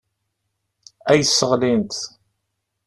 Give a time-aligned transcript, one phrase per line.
[1.11, 1.97] Ad iyi-sseɣlint.